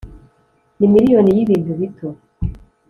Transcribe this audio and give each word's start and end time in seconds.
ni 0.77 0.87
miriyoni 0.93 1.29
yibintu 1.37 1.71
bito. 1.79 2.07